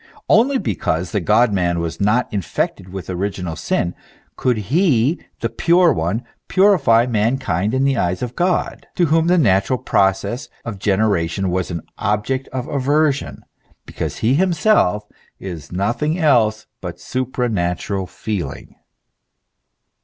Only 0.27 0.57
because 0.57 1.11
the 1.11 1.19
God 1.19 1.53
man 1.53 1.77
was 1.77 2.01
not 2.01 2.27
infected 2.33 2.89
with 2.91 3.07
original 3.07 3.55
sin, 3.55 3.93
could 4.35 4.57
he, 4.57 5.21
the 5.41 5.47
pure 5.47 5.93
one, 5.93 6.23
purify 6.47 7.05
mankind 7.05 7.75
in 7.75 7.83
the 7.83 7.97
eyes 7.97 8.23
of 8.23 8.35
God, 8.35 8.87
to 8.95 9.05
whom 9.13 9.27
the 9.27 9.37
natural 9.37 9.77
process 9.77 10.49
of 10.65 10.79
generation 10.79 11.51
was 11.51 11.69
an 11.69 11.83
object 11.99 12.47
of 12.47 12.67
aversion, 12.67 13.45
because 13.85 14.17
he 14.25 14.33
himself 14.33 15.03
is 15.39 15.71
nothing 15.71 16.17
else 16.17 16.65
but 16.81 16.95
supranatural 16.97 18.09
feeling. 18.09 18.73